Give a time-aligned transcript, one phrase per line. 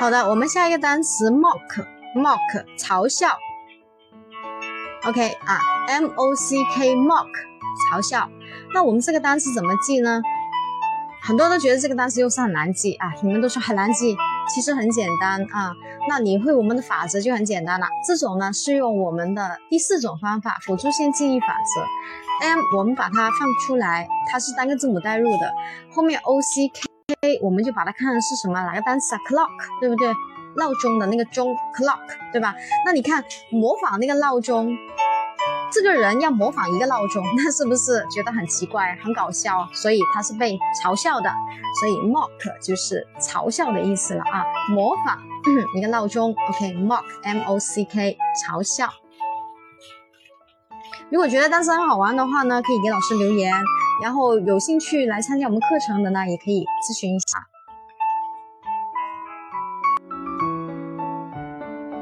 [0.00, 3.36] 好的，我们下一个单词 mock，mock 嘲笑。
[5.04, 7.28] OK 啊，M O C K mock
[7.92, 8.26] 嘲笑。
[8.72, 10.22] 那我们这个单词怎么记呢？
[11.22, 14.16] 很多人都觉得这个单词又是很难记啊，你们都说很难记，
[14.48, 15.74] 其实很简单啊。
[16.08, 17.86] 那你会我们的法则就很简单了。
[18.08, 21.82] 这种呢是用我们的第四种方法，辅助线记忆法则。
[22.48, 25.52] M 我们把它放出来，它是单个字母代入的，
[25.94, 26.88] 后面 O C K
[27.42, 30.08] 我们就把它看成是什么哪个单词啊？Clock 对不对？
[30.56, 32.54] 闹钟的那个钟 Clock 对吧？
[32.84, 34.76] 那你看模仿那个闹钟。
[35.72, 39.68] 这个人要模仿一个闹钟， 那是不是觉得很奇怪、很搞笑？
[39.72, 41.30] 所以他是被嘲笑的，
[41.78, 45.16] 所以 mock 就是嘲笑的意思了啊，模仿
[45.76, 46.34] 一个闹钟。
[46.48, 48.88] OK，mock，M O C K，嘲笑。
[51.08, 53.54] 如果觉得单词很好玩的话呢，可以给老师留言，
[54.02, 57.38] 然后有兴趣来参加我们课程的呢，也可以咨询一下。